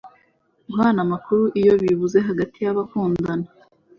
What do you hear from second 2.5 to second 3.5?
y’abakunda